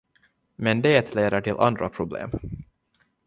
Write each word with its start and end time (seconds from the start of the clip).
Men 0.55 0.81
det 0.81 1.15
leder 1.15 1.41
till 1.41 1.57
andra 1.57 1.89
problem. 1.89 2.31